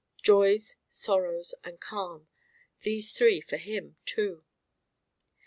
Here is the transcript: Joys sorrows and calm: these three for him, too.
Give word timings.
Joys 0.23 0.77
sorrows 0.87 1.53
and 1.63 1.79
calm: 1.79 2.27
these 2.81 3.11
three 3.11 3.39
for 3.39 3.57
him, 3.57 3.97
too. 4.07 4.43